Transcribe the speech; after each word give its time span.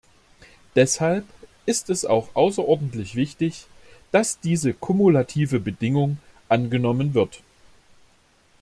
Deshalb 0.75 1.27
ist 1.67 1.91
es 1.91 2.05
auch 2.05 2.29
außerordentlich 2.35 3.13
wichtig, 3.13 3.67
dass 4.11 4.39
diese 4.39 4.73
kumulative 4.73 5.59
Bedingung 5.59 6.17
angenommen 6.49 7.13
wird. 7.13 7.43